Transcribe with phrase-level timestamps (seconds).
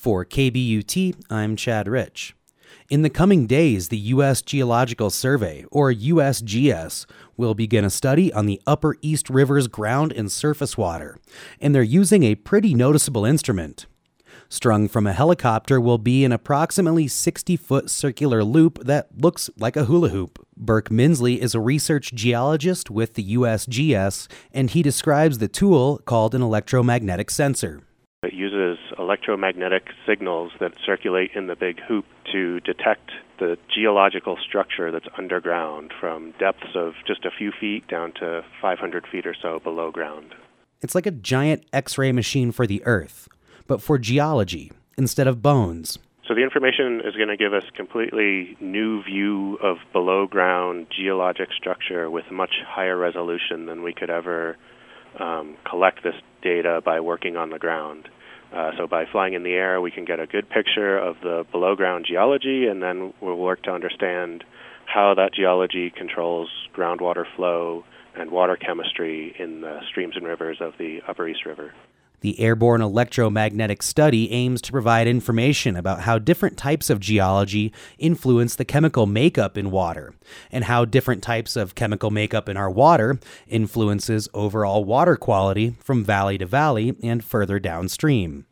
[0.00, 2.34] For KBUT, I'm Chad Rich.
[2.88, 4.40] In the coming days, the U.S.
[4.40, 7.04] Geological Survey, or USGS,
[7.36, 11.18] will begin a study on the Upper East River's ground and surface water,
[11.60, 13.84] and they're using a pretty noticeable instrument.
[14.48, 19.76] Strung from a helicopter will be an approximately 60 foot circular loop that looks like
[19.76, 20.38] a hula hoop.
[20.56, 26.34] Burke Minsley is a research geologist with the USGS, and he describes the tool called
[26.34, 27.82] an electromagnetic sensor.
[28.22, 28.59] It uses
[29.10, 33.10] electromagnetic signals that circulate in the big hoop to detect
[33.40, 39.04] the geological structure that's underground from depths of just a few feet down to 500
[39.10, 40.32] feet or so below ground.
[40.80, 43.28] It's like a giant X ray machine for the Earth,
[43.66, 45.98] but for geology instead of bones.
[46.28, 51.48] So the information is going to give us completely new view of below ground geologic
[51.52, 54.56] structure with much higher resolution than we could ever
[55.18, 58.08] um, collect this data by working on the ground.
[58.52, 61.46] Uh, so by flying in the air, we can get a good picture of the
[61.52, 64.42] below ground geology, and then we'll work to understand
[64.86, 67.84] how that geology controls groundwater flow
[68.16, 71.72] and water chemistry in the streams and rivers of the Upper East River.
[72.20, 78.54] The Airborne Electromagnetic Study aims to provide information about how different types of geology influence
[78.54, 80.14] the chemical makeup in water,
[80.52, 86.04] and how different types of chemical makeup in our water influences overall water quality from
[86.04, 88.46] valley to valley and further downstream.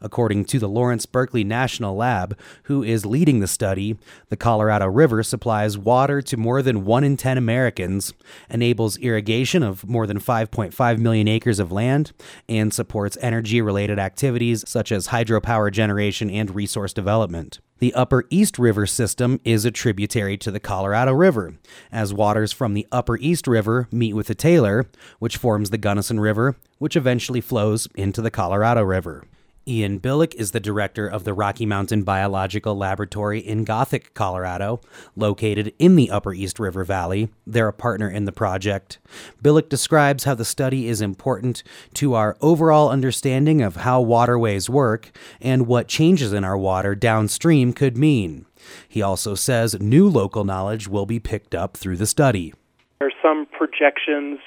[0.00, 3.96] According to the Lawrence Berkeley National Lab, who is leading the study,
[4.28, 8.12] the Colorado River supplies water to more than 1 in 10 Americans,
[8.50, 12.12] enables irrigation of more than 5.5 million acres of land,
[12.48, 17.60] and supports energy related activities such as hydropower generation and resource development.
[17.78, 21.56] The Upper East River system is a tributary to the Colorado River,
[21.92, 24.86] as waters from the Upper East River meet with the Taylor,
[25.18, 29.24] which forms the Gunnison River, which eventually flows into the Colorado River.
[29.68, 34.80] Ian Billick is the director of the Rocky Mountain Biological Laboratory in Gothic, Colorado,
[35.16, 37.30] located in the Upper East River Valley.
[37.44, 38.98] They're a partner in the project.
[39.42, 41.64] Billick describes how the study is important
[41.94, 47.72] to our overall understanding of how waterways work and what changes in our water downstream
[47.72, 48.46] could mean.
[48.88, 52.54] He also says new local knowledge will be picked up through the study.
[53.00, 54.38] There are some projections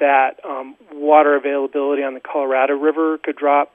[0.00, 3.72] that um, water availability on the Colorado River could drop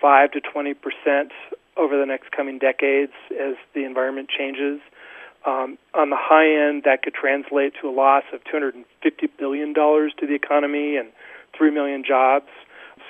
[0.00, 1.32] 5 to 20 percent
[1.76, 4.80] over the next coming decades as the environment changes.
[5.46, 8.82] Um, on the high end, that could translate to a loss of $250
[9.38, 11.08] billion to the economy and
[11.56, 12.48] 3 million jobs.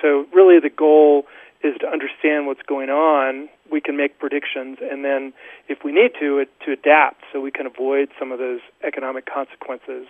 [0.01, 1.25] So, really, the goal
[1.63, 3.49] is to understand what's going on.
[3.71, 5.33] We can make predictions, and then,
[5.67, 9.25] if we need to, it, to adapt so we can avoid some of those economic
[9.25, 10.05] consequences.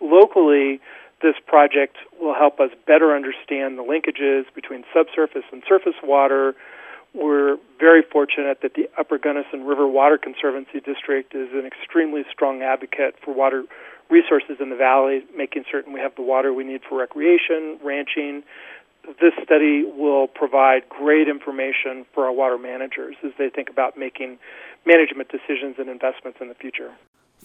[0.00, 0.80] Locally,
[1.22, 6.54] this project will help us better understand the linkages between subsurface and surface water.
[7.12, 12.62] We're very fortunate that the Upper Gunnison River Water Conservancy District is an extremely strong
[12.62, 13.64] advocate for water
[14.08, 18.42] resources in the valley, making certain we have the water we need for recreation, ranching.
[19.20, 24.38] This study will provide great information for our water managers as they think about making
[24.86, 26.92] management decisions and investments in the future.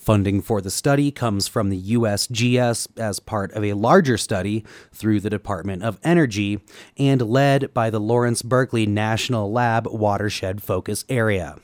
[0.06, 5.20] Funding for the study comes from the USGS as part of a larger study through
[5.20, 6.60] the Department of Energy
[6.96, 11.58] and led by the Lawrence Berkeley National Lab Watershed Focus Area.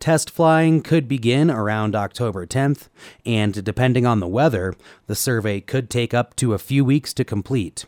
[0.00, 2.88] Test flying could begin around October 10th,
[3.26, 4.74] and depending on the weather,
[5.06, 7.84] the survey could take up to a few weeks to complete.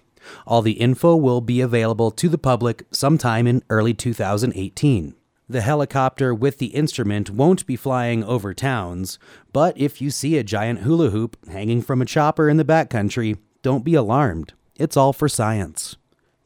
[0.47, 5.14] All the info will be available to the public sometime in early 2018.
[5.54, 9.20] The helicopter with the instrument won't be flying over towns,
[9.53, 13.38] but if you see a giant hula hoop hanging from a chopper in the backcountry,
[13.62, 14.54] don't be alarmed.
[14.75, 15.94] It's all for science.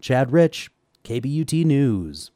[0.03, 0.71] Chad Rich,
[1.05, 2.33] KBUT News.